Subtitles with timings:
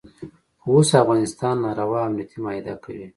[0.61, 3.05] خو اوس افغانستان ناروا امنیتي معاهده کوي.